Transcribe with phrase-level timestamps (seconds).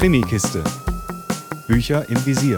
[0.00, 0.64] Krimikiste.
[1.68, 2.56] Bücher im Visier.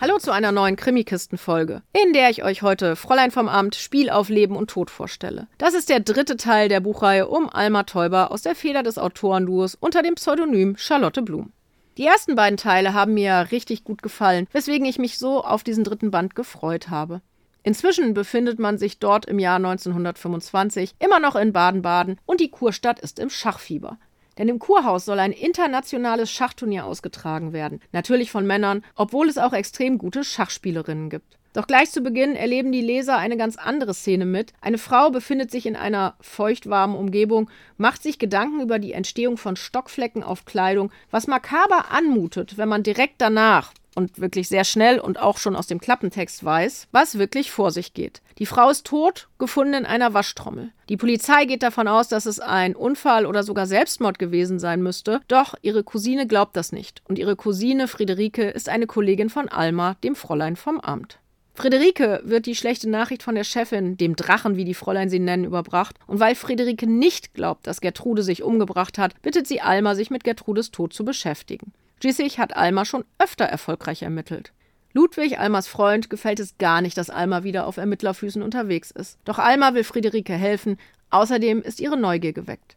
[0.00, 4.28] Hallo zu einer neuen Krimikisten-Folge, in der ich euch heute Fräulein vom Amt, Spiel auf
[4.28, 5.48] Leben und Tod vorstelle.
[5.58, 9.74] Das ist der dritte Teil der Buchreihe um Alma Teuber aus der Feder des Autorenduos
[9.74, 11.52] unter dem Pseudonym Charlotte Blum.
[11.98, 15.82] Die ersten beiden Teile haben mir richtig gut gefallen, weswegen ich mich so auf diesen
[15.82, 17.22] dritten Band gefreut habe.
[17.66, 23.00] Inzwischen befindet man sich dort im Jahr 1925 immer noch in Baden-Baden und die Kurstadt
[23.00, 23.98] ist im Schachfieber.
[24.36, 27.80] Denn im Kurhaus soll ein internationales Schachturnier ausgetragen werden.
[27.92, 31.38] Natürlich von Männern, obwohl es auch extrem gute Schachspielerinnen gibt.
[31.54, 34.52] Doch gleich zu Beginn erleben die Leser eine ganz andere Szene mit.
[34.60, 39.56] Eine Frau befindet sich in einer feuchtwarmen Umgebung, macht sich Gedanken über die Entstehung von
[39.56, 45.18] Stockflecken auf Kleidung, was makaber anmutet, wenn man direkt danach und wirklich sehr schnell und
[45.20, 48.22] auch schon aus dem Klappentext weiß, was wirklich vor sich geht.
[48.38, 50.72] Die Frau ist tot, gefunden in einer Waschtrommel.
[50.88, 55.20] Die Polizei geht davon aus, dass es ein Unfall oder sogar Selbstmord gewesen sein müsste,
[55.28, 57.02] doch ihre Cousine glaubt das nicht.
[57.08, 61.18] Und ihre Cousine Friederike ist eine Kollegin von Alma, dem Fräulein vom Amt.
[61.56, 65.44] Friederike wird die schlechte Nachricht von der Chefin, dem Drachen, wie die Fräulein sie nennen,
[65.44, 65.96] überbracht.
[66.08, 70.24] Und weil Friederike nicht glaubt, dass Gertrude sich umgebracht hat, bittet sie Alma, sich mit
[70.24, 71.72] Gertrudes Tod zu beschäftigen.
[72.04, 74.52] Schließlich hat Alma schon öfter erfolgreich ermittelt.
[74.92, 79.18] Ludwig, Almas Freund, gefällt es gar nicht, dass Alma wieder auf Ermittlerfüßen unterwegs ist.
[79.24, 80.76] Doch Alma will Friederike helfen,
[81.08, 82.76] außerdem ist ihre Neugier geweckt.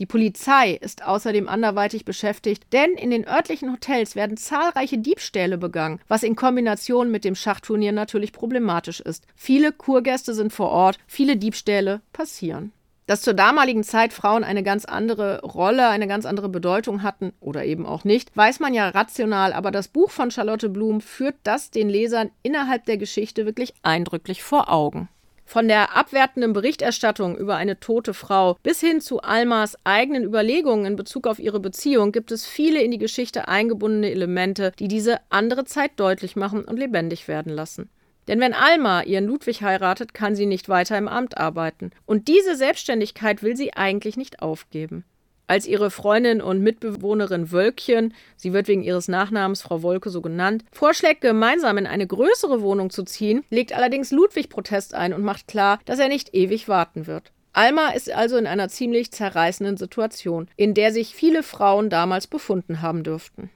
[0.00, 6.00] Die Polizei ist außerdem anderweitig beschäftigt, denn in den örtlichen Hotels werden zahlreiche Diebstähle begangen,
[6.08, 9.24] was in Kombination mit dem Schachturnier natürlich problematisch ist.
[9.36, 12.72] Viele Kurgäste sind vor Ort, viele Diebstähle passieren.
[13.06, 17.64] Dass zur damaligen Zeit Frauen eine ganz andere Rolle, eine ganz andere Bedeutung hatten oder
[17.64, 21.70] eben auch nicht, weiß man ja rational, aber das Buch von Charlotte Blum führt das
[21.70, 25.08] den Lesern innerhalb der Geschichte wirklich eindrücklich vor Augen.
[25.46, 30.96] Von der abwertenden Berichterstattung über eine tote Frau bis hin zu Almas eigenen Überlegungen in
[30.96, 35.66] Bezug auf ihre Beziehung gibt es viele in die Geschichte eingebundene Elemente, die diese andere
[35.66, 37.90] Zeit deutlich machen und lebendig werden lassen.
[38.28, 41.90] Denn wenn Alma ihren Ludwig heiratet, kann sie nicht weiter im Amt arbeiten.
[42.06, 45.04] Und diese Selbstständigkeit will sie eigentlich nicht aufgeben.
[45.46, 50.64] Als ihre Freundin und Mitbewohnerin Wölkchen, sie wird wegen ihres Nachnamens Frau Wolke so genannt,
[50.72, 55.46] vorschlägt, gemeinsam in eine größere Wohnung zu ziehen, legt allerdings Ludwig Protest ein und macht
[55.46, 57.30] klar, dass er nicht ewig warten wird.
[57.52, 62.80] Alma ist also in einer ziemlich zerreißenden Situation, in der sich viele Frauen damals befunden
[62.80, 63.50] haben dürften.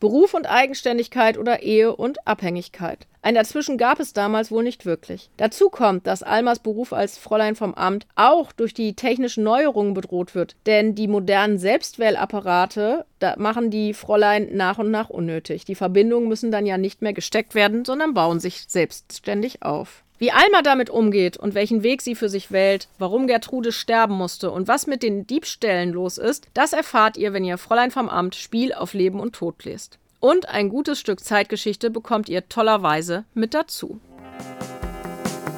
[0.00, 3.06] Beruf und Eigenständigkeit oder Ehe und Abhängigkeit.
[3.20, 5.28] Ein Dazwischen gab es damals wohl nicht wirklich.
[5.36, 10.34] Dazu kommt, dass Almas Beruf als Fräulein vom Amt auch durch die technischen Neuerungen bedroht
[10.34, 13.04] wird, denn die modernen Selbstwählapparate
[13.36, 15.64] machen die Fräulein nach und nach unnötig.
[15.64, 20.04] Die Verbindungen müssen dann ja nicht mehr gesteckt werden, sondern bauen sich selbstständig auf.
[20.18, 24.50] Wie Alma damit umgeht und welchen Weg sie für sich wählt, warum Gertrude sterben musste
[24.50, 28.34] und was mit den Diebstählen los ist, das erfahrt ihr, wenn ihr Fräulein vom Amt
[28.34, 30.00] Spiel auf Leben und Tod lest.
[30.18, 34.00] Und ein gutes Stück Zeitgeschichte bekommt ihr tollerweise mit dazu.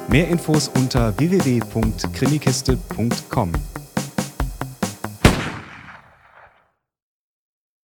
[0.07, 3.80] Mehr Infos unter www.krimikiste.com.